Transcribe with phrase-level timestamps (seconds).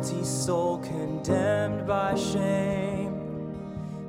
[0.00, 3.12] guilty soul condemned by shame.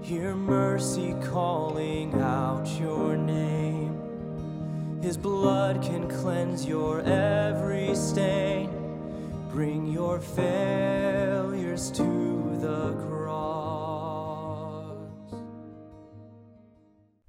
[0.01, 5.01] Hear mercy calling out your name.
[5.01, 8.69] His blood can cleanse your every stain.
[9.49, 14.95] Bring your failures to the cross.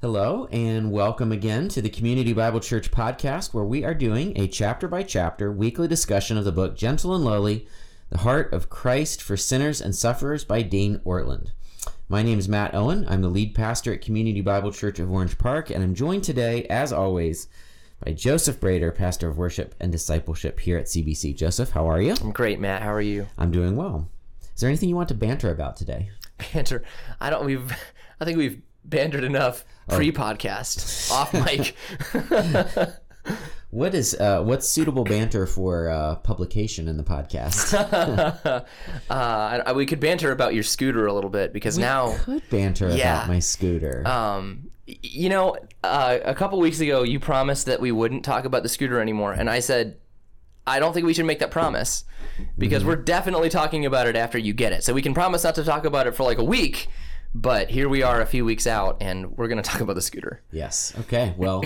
[0.01, 4.47] Hello, and welcome again to the Community Bible Church podcast, where we are doing a
[4.47, 7.67] chapter by chapter weekly discussion of the book Gentle and Lowly
[8.13, 11.53] The Heart of Christ for Sinners and Sufferers by Dane Ortlund.
[12.11, 13.07] My name is Matt Owen.
[13.09, 16.67] I'm the lead pastor at Community Bible Church of Orange Park, and I'm joined today,
[16.67, 17.49] as always,
[18.05, 21.35] by Joseph Brader, pastor of worship and discipleship here at CBC.
[21.35, 22.15] Joseph, how are you?
[22.21, 22.83] I'm great, Matt.
[22.83, 23.29] How are you?
[23.39, 24.11] I'm doing well.
[24.55, 26.11] Is there anything you want to banter about today?
[26.53, 26.83] Banter.
[27.19, 27.47] I don't.
[27.47, 27.75] We've.
[28.21, 29.97] I think we've bantered enough oh.
[29.97, 31.75] pre-podcast off mic.
[33.73, 37.73] What is uh, what's suitable banter for uh, publication in the podcast?
[39.11, 42.91] uh, we could banter about your scooter a little bit because now, We could banter
[42.91, 43.17] Yeah.
[43.17, 44.07] about my scooter.
[44.07, 48.63] um, you know, uh, a couple weeks ago you promised that we wouldn't talk about
[48.63, 49.97] the scooter anymore, and I said.
[50.65, 52.05] I don't think we should make that promise
[52.57, 54.85] because we're definitely talking about it after you get it.
[54.85, 56.87] So we can promise not to talk about it for like a week,
[57.35, 60.01] but here we are a few weeks out and we're going to talk about the
[60.03, 60.41] scooter.
[60.53, 60.95] yes.
[61.01, 61.35] Okay.
[61.37, 61.65] Well,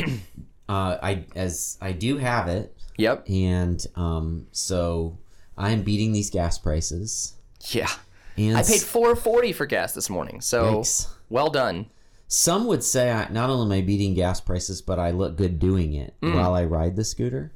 [0.69, 3.29] uh, I as I do have it, Yep.
[3.29, 5.19] and um, so
[5.57, 7.35] I'm beating these gas prices.
[7.71, 7.91] Yeah.
[8.39, 11.09] And I paid four forty for gas this morning, so Yikes.
[11.31, 11.87] well done.
[12.29, 15.59] Some would say I, not only am I beating gas prices, but I look good
[15.59, 17.53] doing it while I ride the scooter.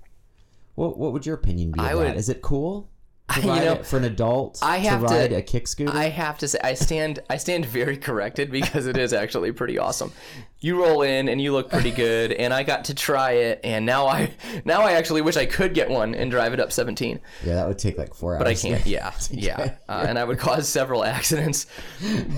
[0.77, 1.85] What What would your opinion be Mm.
[1.85, 2.89] I would- Is it cool
[3.35, 5.93] to You know, it for an adult I have to to- ride a kick scooter?
[5.95, 9.79] I have to say, I stand, I stand very corrected because it is actually pretty
[9.79, 10.13] awesome.
[10.61, 13.87] You roll in and you look pretty good, and I got to try it, and
[13.87, 14.31] now I,
[14.67, 17.67] now I actually wish I could get one and drive it up seventeen, yeah, that
[17.69, 18.41] would take like four hours.
[18.41, 18.85] but I can't.
[18.91, 21.67] Yeah, yeah, uh, and I would cause several accidents,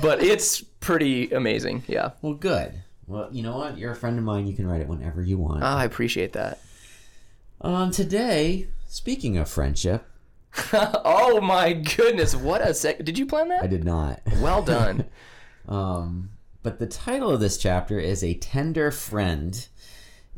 [0.00, 1.82] but it's pretty amazing.
[1.88, 2.74] Yeah, Well, good.
[3.08, 3.76] Well, you know what?
[3.76, 4.46] You're a friend of mine.
[4.46, 5.64] You can write it whenever you want.
[5.64, 6.60] Ah, I appreciate that.
[7.60, 10.04] Um, today, speaking of friendship,
[10.72, 13.04] oh my goodness, what a sec!
[13.04, 13.62] Did you plan that?
[13.62, 14.20] I did not.
[14.40, 15.06] Well done.
[15.68, 16.30] Um,
[16.64, 19.68] but the title of this chapter is A Tender Friend,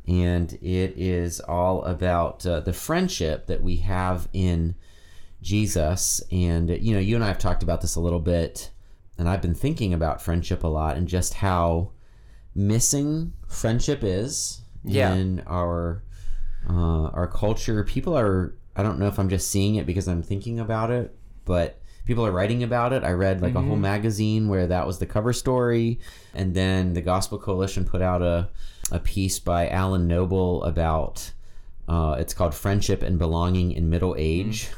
[0.06, 4.74] and it is all about uh, the friendship that we have in
[5.40, 6.22] Jesus.
[6.30, 8.70] And, you know, you and I have talked about this a little bit,
[9.16, 11.92] and I've been thinking about friendship a lot and just how
[12.54, 15.14] missing friendship is Yeah.
[15.14, 16.02] in our
[16.68, 17.82] uh, our culture.
[17.82, 21.14] People are I don't know if I'm just seeing it because I'm thinking about it,
[21.44, 23.04] but people are writing about it.
[23.04, 26.00] I read like a whole magazine where that was the cover story,
[26.34, 28.48] and then the Gospel Coalition put out a
[28.90, 31.32] a piece by Alan Noble about
[31.88, 34.70] uh, it's called "Friendship and Belonging in Middle Age."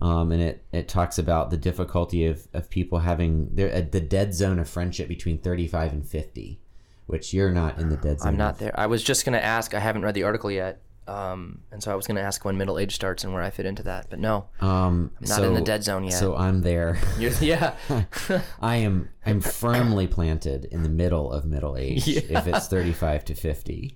[0.00, 4.00] Um, and it, it talks about the difficulty of, of people having their, uh, the
[4.00, 6.60] dead zone of friendship between 35 and 50,
[7.06, 8.32] which you're not in the dead zone.
[8.32, 8.78] I'm not there.
[8.78, 9.72] I was just gonna ask.
[9.72, 12.78] I haven't read the article yet, um, and so I was gonna ask when middle
[12.78, 14.06] age starts and where I fit into that.
[14.10, 16.14] But no, Um, not in the dead zone yet.
[16.14, 16.98] So I'm there.
[17.18, 17.74] You're, yeah,
[18.60, 23.34] I am I'm firmly planted in the middle of middle age if it's 35 to
[23.34, 23.94] 50.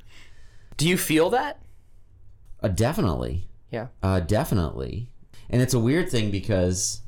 [0.77, 1.61] do you feel that?
[2.63, 3.49] Uh, definitely.
[3.71, 3.89] Yeah.
[4.03, 5.11] Uh, definitely.
[5.51, 7.03] And it's a weird thing because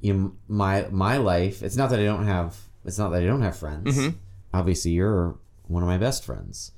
[0.00, 3.26] you know, my my life, it's not that I don't have it's not that I
[3.26, 3.96] don't have friends.
[3.98, 4.16] Mm-hmm.
[4.54, 6.72] Obviously you're one of my best friends.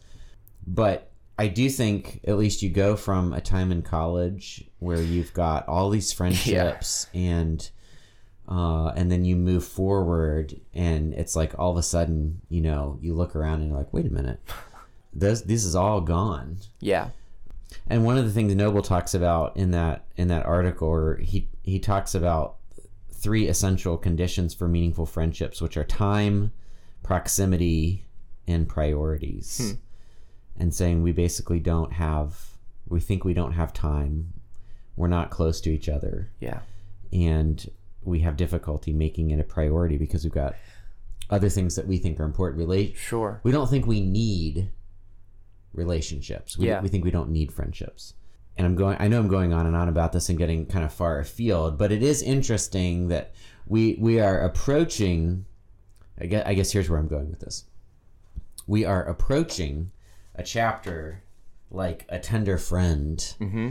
[0.66, 1.09] But
[1.40, 5.66] I do think at least you go from a time in college where you've got
[5.68, 7.68] all these friendships and
[8.48, 12.98] uh, and then you move forward and it's like all of a sudden you know
[13.00, 14.40] you look around and you're like wait a minute
[15.14, 17.10] this this is all gone Yeah.
[17.88, 21.48] and one of the things Noble talks about in that in that article, or he
[21.62, 22.56] he talks about
[23.12, 26.52] three essential conditions for meaningful friendships, which are time,
[27.02, 28.04] proximity,
[28.46, 29.76] and priorities.
[30.58, 32.50] And saying we basically don't have,
[32.88, 34.32] we think we don't have time,
[34.96, 36.60] we're not close to each other, Yeah.
[37.12, 37.70] and
[38.02, 40.54] we have difficulty making it a priority because we've got
[41.30, 42.58] other things that we think are important.
[42.58, 43.40] Relate Sure.
[43.42, 44.70] we don't think we need
[45.72, 46.58] relationships.
[46.58, 46.80] We, Yeah.
[46.82, 48.14] we think we don't need friendships.
[48.56, 48.96] And I'm going.
[49.00, 51.78] I know I'm going on and on about this and getting kind of far afield,
[51.78, 53.32] but it is interesting that
[53.66, 55.46] we we are approaching.
[56.20, 57.64] I guess, I guess here's where I'm going with this.
[58.66, 59.92] We are approaching
[60.40, 61.22] a chapter
[61.70, 63.70] like a tender friend Mm-hmm.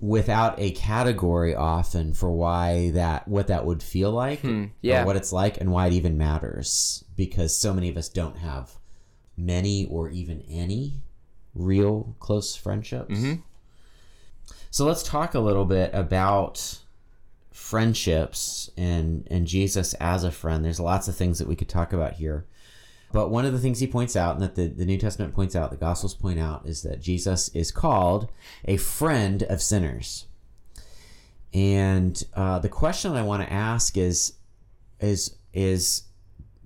[0.00, 5.02] without a category often for why that what that would feel like Hmm, yeah.
[5.02, 8.38] or what it's like and why it even matters because so many of us don't
[8.38, 8.72] have
[9.36, 11.02] many or even any
[11.54, 13.42] real close friendships Mhm.
[14.70, 16.78] so let's talk a little bit about
[17.50, 20.64] friendships and and Jesus as a friend.
[20.64, 22.44] There's lots of things that we could talk about here.
[23.12, 25.54] But one of the things he points out, and that the, the New Testament points
[25.54, 28.28] out, the Gospels point out, is that Jesus is called
[28.64, 30.26] a friend of sinners.
[31.54, 34.34] And uh, the question that I want to ask is,
[35.00, 36.02] is, is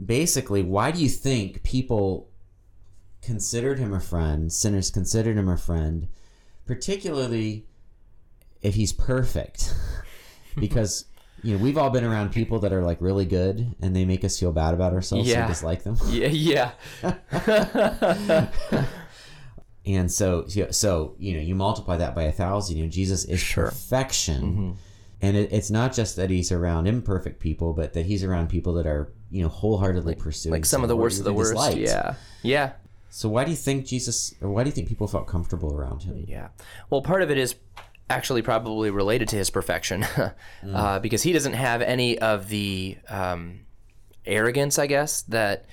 [0.05, 2.31] basically, why do you think people
[3.23, 6.09] considered him a friend, sinners considered him a friend,
[6.67, 7.67] particularly
[8.63, 9.75] if he's perfect?
[10.59, 11.05] because
[11.43, 14.25] you know we've all been around people that are like really good and they make
[14.25, 15.35] us feel bad about ourselves Yeah.
[15.37, 16.71] so we dislike them Yeah, yeah.
[19.87, 23.41] and so so- you know you multiply that by a thousand you know jesus is
[23.41, 23.65] Sure.
[23.67, 23.75] Mm-hmm.
[23.75, 24.77] perfection
[25.23, 28.75] and it, it's not just that he's around imperfect people but that he's around people
[28.75, 31.53] that are you know wholeheartedly pursuing like some of the worst of the worst.
[31.53, 31.79] disliked.
[31.79, 32.73] Yeah, yeah,
[33.11, 36.03] so why do you think jesus or why do you think people felt comfortable around
[36.03, 36.49] him yeah.
[36.91, 37.55] Well, part of it is
[38.11, 40.05] actually probably related to his perfection,
[40.75, 43.61] uh, because he doesn't have any of the um,
[44.27, 45.65] arrogance, I guess, that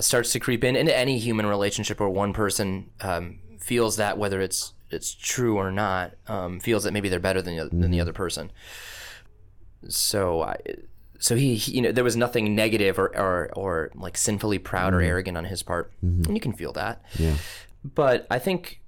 [0.00, 4.40] starts to creep in into any human relationship where one person um, feels that whether
[4.40, 8.00] it's it's true or not, um, feels that maybe they're better than the, than the
[8.00, 8.50] other person.
[9.88, 10.56] So I.
[11.20, 14.92] So he, he- you know, there was nothing negative or, or, or like sinfully proud
[14.92, 17.02] or arrogant on his part, and you can feel that.
[17.18, 17.36] yeah
[17.82, 18.80] But I think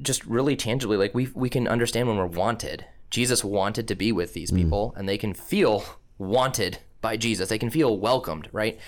[0.00, 2.86] just really tangibly, like we we can understand when we're wanted.
[3.10, 4.56] Jesus wanted to be with these mm.
[4.56, 5.84] people, and they can feel
[6.18, 7.48] wanted by Jesus.
[7.48, 8.78] They can feel welcomed, right?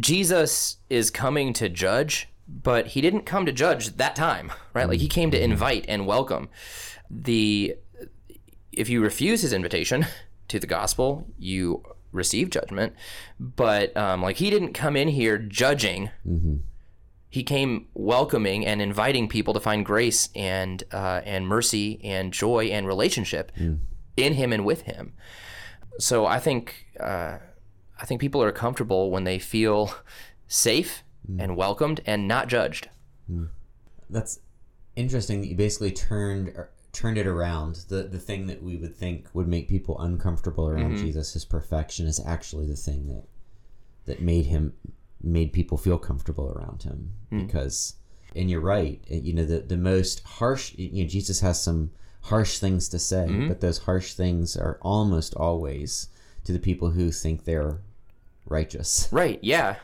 [0.00, 4.88] Jesus is coming to judge, but he didn't come to judge that time, right?
[4.88, 5.10] Like he mm.
[5.10, 5.42] came to mm.
[5.42, 6.48] invite and welcome.
[7.10, 7.76] The
[8.72, 10.06] if you refuse his invitation
[10.48, 11.82] to the gospel, you
[12.12, 12.94] receive judgment.
[13.38, 16.56] But um, like he didn't come in here judging mm-hmm.
[17.34, 22.66] He came welcoming and inviting people to find grace and uh, and mercy and joy
[22.66, 23.50] and relationship
[24.16, 25.14] in him and with him.
[25.98, 26.64] So I think
[27.00, 27.38] uh,
[28.00, 29.92] I think people are comfortable when they feel
[30.46, 31.02] safe
[31.40, 32.88] and welcomed and not judged.
[34.10, 34.38] that's
[34.94, 38.94] interesting that you basically turned er, turned it around the the thing that we would
[38.94, 41.06] think would make people uncomfortable around Mm-hmm.
[41.06, 43.24] jesus his perfection is actually the thing that
[44.04, 44.74] that made him
[45.24, 47.46] made people feel comfortable around him Hmm.
[47.46, 47.94] because
[48.36, 51.90] and you're right you know the the most harsh you know jesus has some
[52.22, 53.48] harsh things to say Mm-hmm.
[53.48, 56.08] but those harsh things are almost always
[56.44, 57.78] to the people who think they're
[58.46, 59.38] righteous Right?
[59.42, 59.76] Yeah,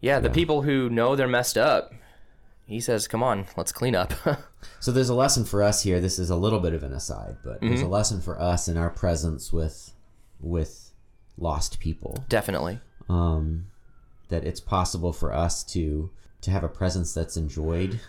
[0.00, 0.18] yeah.
[0.20, 1.92] The people who know they're messed up,
[2.66, 4.12] he says, "Come on, let's clean up."
[4.78, 6.00] So there's a lesson for us here.
[6.00, 7.92] This is a little bit of an aside, but there's a Mm-hmm.
[7.92, 9.92] lesson for us in our presence with
[10.38, 10.92] with
[11.38, 12.24] lost people.
[12.28, 12.78] Definitely.
[13.08, 13.66] Um,
[14.30, 16.10] that it's possible for us to
[16.40, 18.00] to have a presence that's enjoyed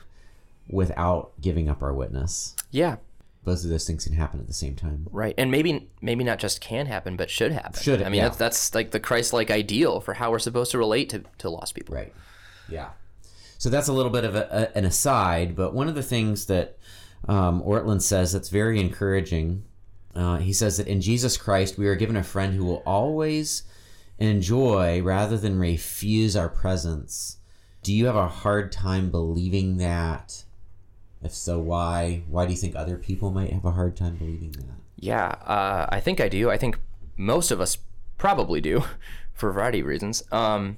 [0.69, 2.55] without giving up our witness.
[2.71, 2.97] Yeah.
[3.43, 5.07] Both of those things can happen at the same time.
[5.11, 7.81] Right, and maybe maybe not just can happen, but should happen.
[7.81, 8.29] Should, I mean, yeah.
[8.29, 11.73] that's that's like the Christ-like ideal for how we're supposed to relate to, to lost
[11.73, 11.95] people.
[11.95, 12.13] Right.
[12.69, 12.89] Yeah.
[13.57, 16.45] So that's a little bit of a, a, an aside, but one of the things
[16.45, 16.77] that
[17.27, 19.63] um, Ortlund says that's very encouraging,
[20.15, 23.63] uh, he says that in Jesus Christ we are given a friend who will always
[24.21, 27.37] enjoy rather than refuse our presence.
[27.81, 30.43] Do you have a hard time believing that?
[31.23, 32.23] If so, why?
[32.27, 34.77] Why do you think other people might have a hard time believing that?
[34.95, 36.51] Yeah, uh, I think I do.
[36.51, 36.79] I think
[37.17, 37.79] most of us
[38.17, 38.83] probably do,
[39.33, 40.23] for a variety of reasons.
[40.31, 40.77] Um,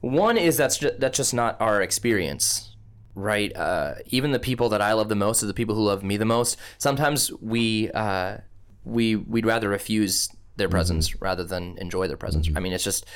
[0.00, 2.74] one is that's ju- that's just not our experience,
[3.14, 3.54] right?
[3.56, 6.16] Uh, even the people that I love the most are the people who love me
[6.16, 6.56] the most.
[6.78, 8.38] Sometimes we uh,
[8.84, 10.74] we we'd rather refuse their mm-hmm.
[10.74, 12.48] presence rather than enjoy their presence.
[12.48, 12.56] Mm-hmm.
[12.58, 13.06] I mean, it's just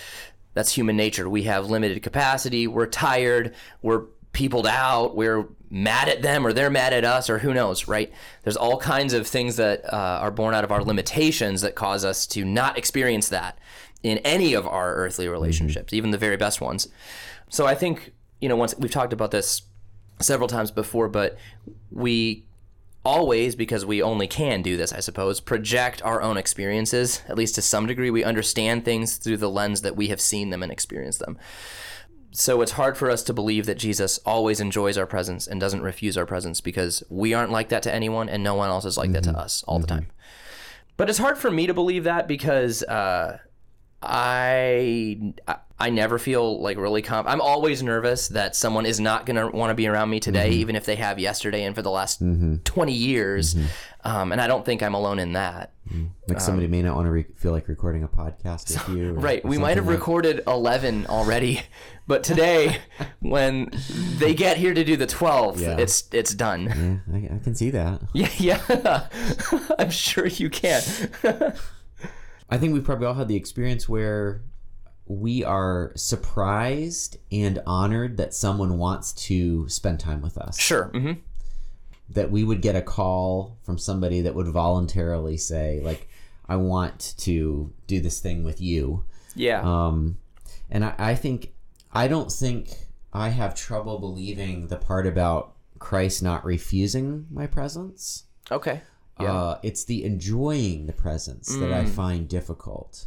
[0.54, 1.28] that's human nature.
[1.28, 2.66] We have limited capacity.
[2.66, 3.54] We're tired.
[3.82, 5.14] We're peopled out.
[5.14, 8.12] We're mad at them, or they're mad at us, or who knows, right?
[8.42, 12.04] There's all kinds of things that uh, are born out of our limitations that cause
[12.04, 13.58] us to not experience that
[14.02, 15.32] in any of our earthly mm-hmm.
[15.32, 16.88] relationships, even the very best ones.
[17.49, 19.62] So I think you know, once we've talked about this
[20.20, 21.38] several times before, but
[21.90, 22.44] we
[23.04, 27.54] always, because we only can do this, I suppose, project our own experiences, at least
[27.56, 28.11] to some degree.
[28.11, 31.38] We understand things through the lens that we have seen them and experienced them.
[32.30, 35.82] So it's hard for us to believe that Jesus always enjoys our presence and doesn't
[35.82, 38.97] refuse our presence because we aren't like that to anyone and no one else is
[38.97, 40.06] like that to us all the time.
[40.97, 43.38] But it's hard for me to believe that because uh,
[44.02, 45.35] I
[45.82, 47.28] I never feel like really comp.
[47.28, 50.76] I'm always nervous that someone is not gonna want to be around me today, even
[50.76, 52.20] if they have yesterday and for the last
[52.64, 53.56] 20 years.
[54.04, 55.72] Um, and I don't think I'm alone in that.
[56.28, 59.06] Like somebody may not want to re- feel like recording a podcast with you.
[59.08, 59.44] or- Um, Right.
[59.44, 61.62] or We might have like- recorded 11 already,
[62.06, 62.78] but today,
[63.20, 63.70] when
[64.18, 65.76] they get here to do the 12th, Yeah.
[65.78, 67.02] it's it's done.
[67.12, 68.00] Yeah, I, I can see that.
[68.14, 69.06] Yeah, yeah.
[69.78, 70.82] I'm sure you can.
[72.48, 74.42] I think we've probably all had the experience where
[75.21, 80.59] we are surprised and honored that someone wants to spend time with us.
[80.59, 80.85] Sure.
[80.87, 81.12] hmm
[82.11, 86.09] That we would get a call from somebody that would voluntarily say, like,
[86.49, 89.04] I want to do this thing with you.
[89.35, 89.61] Yeah.
[89.62, 90.19] Um,
[90.71, 91.52] and I, I think,
[91.92, 92.71] I don't think
[93.12, 98.25] I have trouble believing the part about Christ not refusing my presence.
[98.50, 98.83] okay.
[99.21, 99.28] Yeah.
[99.28, 99.52] Mm.
[99.52, 103.07] Uh, it's the enjoying the presence that I find difficult.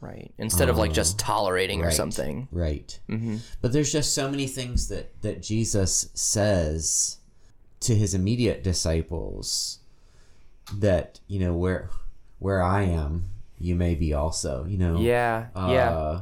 [0.00, 0.32] Right.
[0.38, 2.48] Instead of like just tolerating or uh, something.
[2.50, 2.98] Right.
[3.08, 3.36] Mm-hmm.
[3.60, 7.18] But there's just so many things that that Jesus says
[7.80, 9.78] to his immediate disciples
[10.74, 11.90] that you know where
[12.38, 14.64] where I am, you may be also.
[14.66, 14.98] You know.
[15.00, 15.46] Yeah.
[15.54, 16.20] Uh, yeah.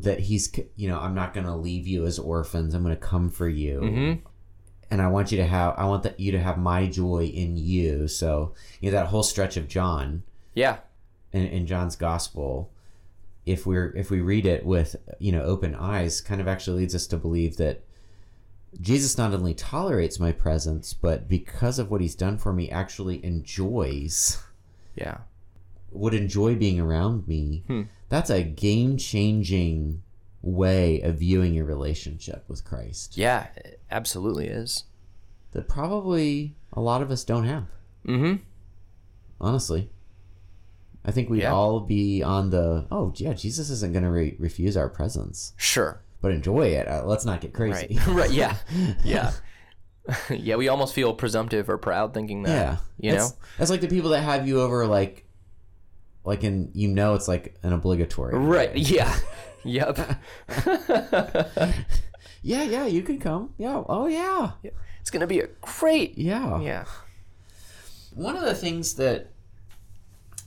[0.00, 2.72] That he's, you know, I'm not going to leave you as orphans.
[2.72, 3.80] I'm going to come for you.
[3.80, 4.20] Mhm.
[4.92, 7.56] And I want you to have, I want that you to have my joy in
[7.56, 8.06] you.
[8.06, 10.22] So, you know, that whole stretch of John,
[10.54, 10.78] Yeah.
[11.32, 12.70] in, in John's gospel,
[13.48, 16.94] if we're if we read it with you know open eyes, kind of actually leads
[16.94, 17.82] us to believe that
[18.80, 23.24] Jesus not only tolerates my presence, but because of what he's done for me, actually
[23.24, 24.42] enjoys
[24.94, 25.18] Yeah.
[25.90, 27.64] would enjoy being around me.
[27.66, 27.82] Hmm.
[28.10, 30.02] That's a game changing
[30.42, 33.48] way of viewing your relationship with Christ Yeah.
[33.56, 34.84] It absolutely is.
[35.52, 37.66] that probably a lot of us don't have.
[38.06, 38.42] Mm-hmm.
[39.40, 39.90] honestly.
[41.04, 41.52] I think we'd Yeah.
[41.52, 46.02] all be on the oh yeah, Jesus isn't going to re- refuse our presence, Sure.
[46.20, 46.86] but enjoy it.
[46.88, 47.98] Uh, let's not get crazy.
[48.06, 48.06] Right.
[48.14, 48.30] right.
[48.30, 48.56] Yeah.
[49.04, 49.32] Yeah.
[50.30, 50.56] yeah.
[50.56, 52.50] We almost feel presumptive or proud thinking that.
[52.50, 53.28] yeah, You know.
[53.56, 55.24] That's- like the people that have you over like,
[56.24, 58.36] like in you know it's like an obligatory.
[58.36, 58.74] Right.
[58.74, 58.80] way.
[58.80, 59.14] Yeah.
[59.64, 59.98] yep.
[62.42, 63.54] Yeah, yeah, you can come.
[63.58, 63.82] Yeah.
[63.88, 64.52] Oh yeah.
[65.00, 66.16] It's gonna be a great.
[66.16, 66.60] Yeah.
[66.60, 66.84] Yeah.
[68.14, 69.32] One of the things that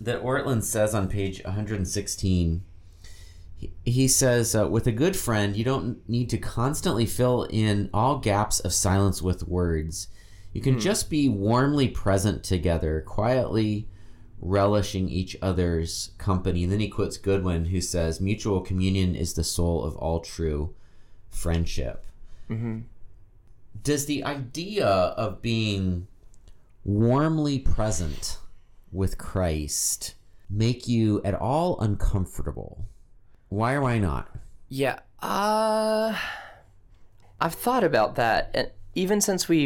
[0.02, 2.64] that Ortlund says on page 116,
[3.56, 7.90] he, he says, uh, "With a good friend, you don't need to constantly fill in
[7.94, 10.08] all gaps of silence with words.
[10.54, 13.88] You can just be warmly present together, quietly
[14.40, 19.44] relishing each other's company." And then he quotes Goodwin, who says, "Mutual communion is the
[19.44, 20.74] soul of all true
[21.30, 22.06] friendship."
[23.84, 26.08] Does the idea of being
[26.84, 28.38] warmly present
[28.92, 30.16] with Christ
[30.50, 32.86] make you at all uncomfortable?
[33.50, 34.30] Why or why not?
[34.70, 35.00] Yeah.
[35.22, 36.18] Uh
[37.40, 39.58] I've thought about that and even since we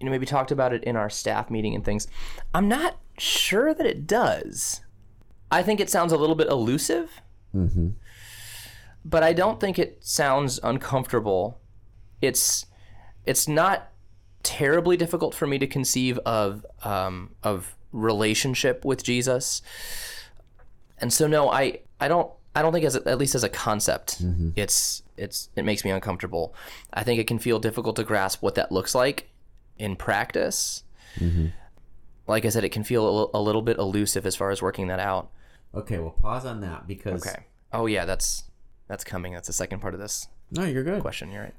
[0.00, 2.08] you know maybe talked about it in our staff meeting and things,
[2.54, 4.80] I'm not sure that it does.
[5.50, 7.20] I think it sounds a little bit elusive.
[7.54, 7.88] Mm-hmm.
[9.04, 11.60] But I don't think it sounds uncomfortable.
[12.20, 12.66] It's
[13.26, 13.90] it's not
[14.42, 19.62] terribly difficult for me to conceive of um, of relationship with Jesus.
[20.98, 23.48] And so no, I I don't I don't think as a, at least as a
[23.48, 24.50] concept, mm-hmm.
[24.56, 26.54] it's it's it makes me uncomfortable.
[26.92, 29.30] I think it can feel difficult to grasp what that looks like
[29.78, 30.82] in practice.
[31.16, 31.46] Mm-hmm.
[32.26, 35.00] Like I said, it can feel a, little bit elusive as far as working that
[35.00, 35.30] out.
[35.74, 37.46] Okay, well, pause on that because Okay.
[37.72, 38.44] Oh yeah, that's
[38.88, 39.32] that's coming.
[39.32, 41.00] That's the second part of this no, you're good.
[41.00, 41.30] question.
[41.30, 41.54] You're right.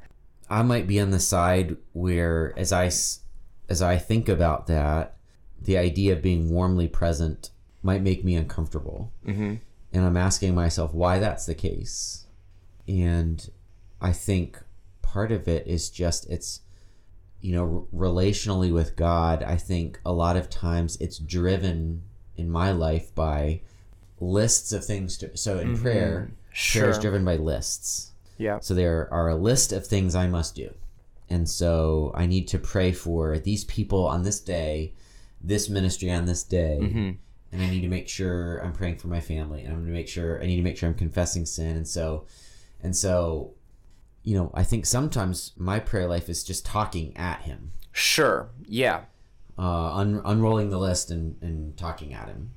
[0.49, 5.15] I might be on the side where, as I as I think about that,
[5.61, 7.51] the idea of being warmly present
[7.83, 9.55] might make me uncomfortable, Mm-hmm.
[9.93, 12.25] and I'm asking myself why that's the case.
[12.87, 13.49] And
[14.01, 14.59] I think
[15.01, 16.61] part of it is just it's
[17.41, 19.43] you know r- relationally with God.
[19.43, 22.03] I think a lot of times it's driven
[22.37, 23.61] in my life by
[24.19, 26.31] lists of things to so in prayer
[26.71, 28.59] prayer is driven by lists Yeah.
[28.59, 30.73] so there are a list of things I must do.
[31.29, 34.93] And so I need to pray for these people on this day,
[35.43, 36.79] this ministry on this day.
[36.81, 37.17] Mhm.
[37.51, 39.61] And I need to make sure I'm praying for my family.
[39.63, 41.75] And I'm going to make sure I need to make sure I'm confessing sin.
[41.75, 42.25] And so,
[42.81, 43.53] and so,
[44.23, 48.49] you know, I think sometimes my prayer life is just talking at him, Sure.
[48.67, 49.01] Yeah.
[49.57, 52.51] uh, un- unrolling the list and, and talking at him.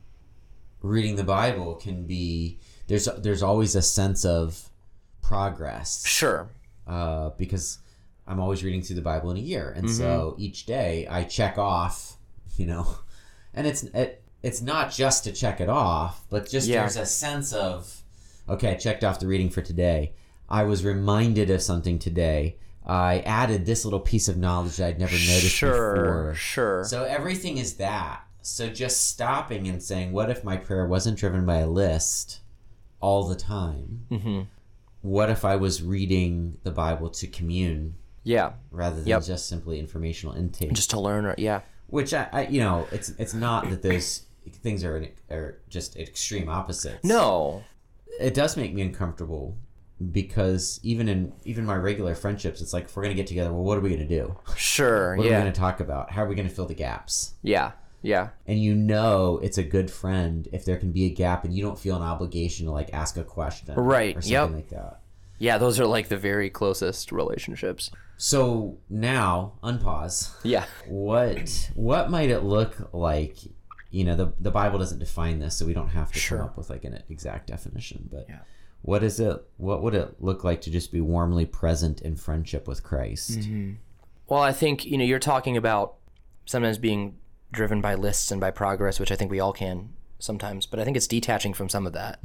[0.81, 4.69] Reading the Bible can be there's there's always a sense of
[5.23, 6.51] progress Sure.
[6.87, 7.79] uh, because
[8.27, 11.59] I'm always reading through the Bible in a year, and so each day I check
[11.59, 12.17] off,
[12.57, 12.87] you know,
[13.55, 16.81] and it's it, it's not just to check it off, but just Yeah.
[16.81, 18.03] there's a sense of
[18.49, 20.13] okay, I checked off the reading for today.
[20.49, 22.59] I was reminded of something today.
[22.87, 25.95] I added this little piece of knowledge that I'd never noticed Sure.
[25.95, 26.35] before.
[26.35, 26.85] Sure.
[26.85, 28.21] So everything is that.
[28.43, 32.41] So just stopping and saying, what if my prayer wasn't driven by a list
[33.01, 34.05] all the time?
[34.11, 34.41] hmm
[35.01, 38.53] What if I was reading the Bible to commune Yeah.
[38.71, 39.25] rather than Yep.
[39.25, 40.75] just simply informational intake?
[40.75, 41.25] Just to learn.
[41.25, 41.63] Or, yeah.
[41.89, 44.23] Which I, I, you know, it's it's not that those
[44.63, 47.05] things are are just extreme opposites.
[47.05, 47.63] No.
[48.21, 49.57] it does make me uncomfortable
[50.11, 53.63] because even in even my regular friendships, it's like if we're gonna get together, well,
[53.63, 54.37] what are we gonna do?
[54.57, 55.17] Sure.
[55.17, 56.11] What are we gonna talk about?
[56.11, 57.35] How are we gonna fill the gaps?
[57.43, 57.73] Yeah.
[58.03, 58.31] Yeah.
[58.47, 61.63] And you know it's a good friend if there can be a gap and you
[61.63, 64.51] don't feel an obligation to like ask a question, Right, Or something yep.
[64.51, 65.01] like that.
[65.39, 65.59] Yeah.
[65.59, 67.91] Those are like the very closest relationships.
[68.17, 70.33] So now, unpause.
[70.43, 70.65] Yeah.
[70.87, 73.39] What what might it look like?
[73.91, 76.39] You know, the the Bible doesn't define this, so we don't have to Sure.
[76.39, 78.09] come up with like an exact definition.
[78.11, 78.39] But Yeah.
[78.83, 79.37] what is it?
[79.57, 83.41] What would it look like to just be warmly present in friendship with Christ?
[83.41, 83.73] Mm-hmm.
[84.29, 85.97] Well, I think, you know, you're talking about
[86.47, 87.17] sometimes being
[87.53, 90.85] driven by lists and by progress, which I think we all can sometimes, but I
[90.85, 92.21] think it's detaching from some of that.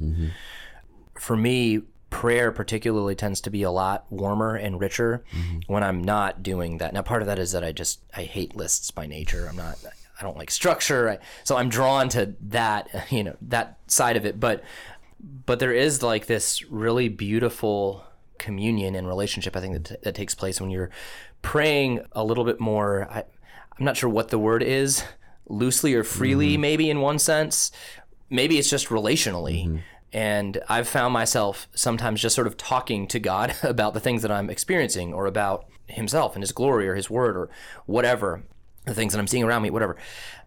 [1.16, 5.60] For me, prayer particularly tends to be a lot warmer and richer mm-hmm.
[5.68, 6.94] when I'm not doing that.
[6.94, 9.48] Now, part of that is that I just, I hate lists by nature.
[9.48, 9.78] I'm not,
[10.20, 11.10] I don't like structure.
[11.10, 14.40] I, so I'm drawn to that, you know, that side of it.
[14.40, 14.64] But,
[15.46, 18.06] but there is like this really beautiful
[18.38, 20.90] communion and relationship I think that, that takes place when you're
[21.42, 23.26] praying a little bit more I,
[23.78, 25.04] I'm not sure what the word is
[25.48, 26.62] loosely or freely mm-hmm.
[26.62, 27.72] maybe in one sense
[28.30, 29.78] maybe it's just relationally mm-hmm.
[30.12, 34.32] And I've found myself sometimes just sort of talking to God about the things that
[34.32, 37.50] I'm experiencing or about himself and his glory or his word or
[37.86, 38.44] whatever
[38.86, 39.98] the things that I'm seeing around me whatever.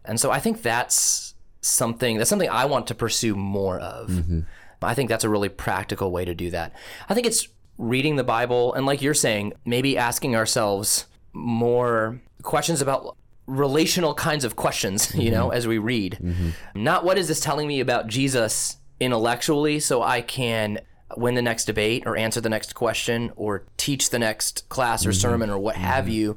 [0.04, 4.08] And so I think that's something that's something I want to pursue more of.
[4.08, 4.40] Mm-hmm.
[4.82, 6.74] I think that's a really practical way to do that.
[7.08, 12.80] I think it's reading the Bible and, like you're saying, maybe asking ourselves more questions
[12.82, 13.16] about
[13.46, 15.56] relational kinds of questions, you know, mm-hmm.
[15.56, 16.18] as we read.
[16.20, 16.82] Mm-hmm.
[16.82, 20.80] Not what is this telling me about Jesus intellectually so I can
[21.16, 25.10] win the next debate or answer the next question or teach the next class or
[25.10, 25.20] mm-hmm.
[25.20, 26.14] sermon or what have mm-hmm.
[26.14, 26.36] you.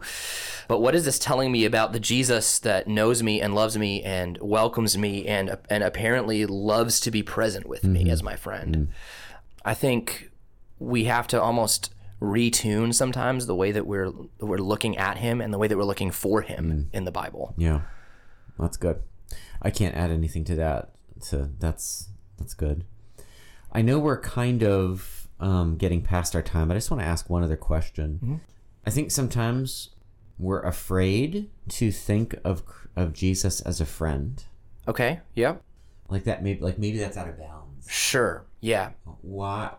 [0.68, 4.04] But what is this telling me about the Jesus that knows me and loves me
[4.04, 8.10] and welcomes me and and apparently loves to be present with me mm-hmm.
[8.10, 8.90] as my friend?
[9.64, 10.32] I think
[10.80, 15.54] we have to almost retune sometimes the way that we're we're looking at him and
[15.54, 17.54] the way that we're looking for him in the Bible.
[17.58, 17.82] Yeah,
[18.58, 19.02] that's good.
[19.62, 20.92] I can't add anything to that.
[21.22, 22.86] So that's that's good.
[23.72, 27.08] I know we're kind of um, getting past our time, but I just want to
[27.08, 28.42] ask one other question.
[28.86, 29.90] I think sometimes
[30.38, 32.64] we're afraid to think of
[32.96, 34.44] of Jesus as a friend,
[34.88, 35.20] Okay?
[35.34, 35.62] Yep.
[36.10, 36.44] like that.
[36.44, 37.90] Maybe like maybe that's out of bounds.
[37.90, 38.46] Sure.
[38.62, 38.92] Yeah.
[39.22, 39.72] Why?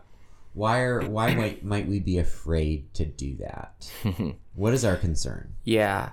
[0.53, 3.89] Why are why might might we be afraid to do that?
[4.53, 5.53] what is our concern?
[5.63, 6.11] Yeah.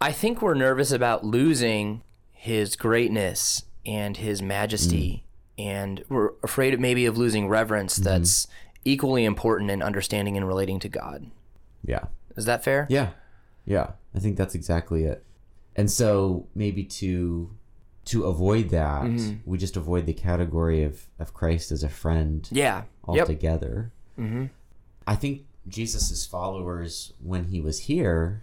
[0.00, 5.24] I think we're nervous about losing his greatness and his majesty.
[5.58, 8.46] And we're afraid maybe of losing reverence that's
[8.84, 11.30] equally important in understanding and relating to God.
[11.84, 12.04] Yeah.
[12.36, 12.86] Is that fair?
[12.90, 13.10] Yeah.
[13.64, 13.92] Yeah.
[14.14, 15.24] I think that's exactly it.
[15.76, 17.50] And so maybe to
[18.06, 19.08] to avoid that,
[19.46, 22.82] we just avoid the category of, of Christ as a friend Yeah.
[23.08, 23.20] Yep.
[23.22, 23.92] altogether.
[24.18, 24.46] Mm-hmm.
[25.06, 28.42] I think Jesus' followers, when he was here,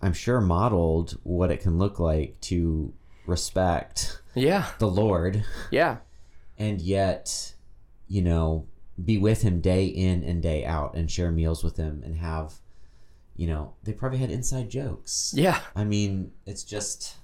[0.00, 2.94] I'm sure modeled what it can look like to
[3.26, 4.66] respect Yeah.
[4.78, 5.98] the Lord Yeah.
[6.60, 7.54] And yet,
[8.06, 8.66] you know,
[9.02, 12.54] be with him day in and day out and share meals with him and have,
[13.34, 15.32] you know, they probably had inside jokes.
[15.34, 15.58] Yeah.
[15.74, 17.16] I mean, it's just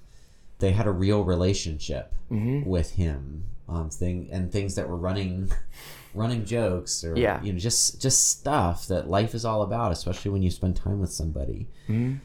[0.59, 2.67] they had a real relationship Mm-hmm.
[2.69, 5.49] with him um thing and things that were running
[6.13, 7.41] running jokes or Yeah.
[7.41, 10.99] you know just just stuff that life is all about especially when you spend time
[10.99, 12.15] with somebody Mm-hmm.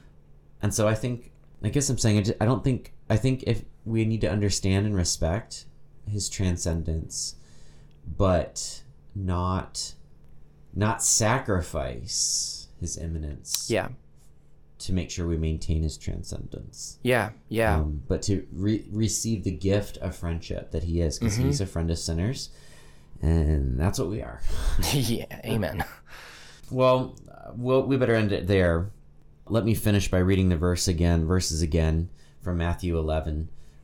[0.60, 1.30] and so i think
[1.62, 4.30] i guess i'm saying I, just, I don't think i think if we need to
[4.30, 5.66] understand and respect
[6.08, 7.36] his transcendence
[8.18, 8.82] but
[9.14, 9.94] not
[10.74, 13.88] not sacrifice his immanence Yeah.
[14.78, 17.30] to make sure we maintain his transcendence Yeah.
[17.48, 17.76] Yeah.
[17.76, 21.46] um, but to re- receive the gift of friendship that he is because Mm-hmm.
[21.46, 22.50] he's a friend of sinners
[23.20, 24.40] and that's what we are
[24.92, 25.26] yeah.
[25.44, 25.84] Amen.
[26.70, 27.14] well,
[27.54, 28.90] well we better end it there
[29.48, 32.08] let me finish by reading the verse again verses again
[32.42, 33.61] from matthew 11 Uh,